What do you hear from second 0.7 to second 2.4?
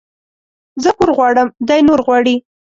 زه پور غواړم، دى نور غواړي.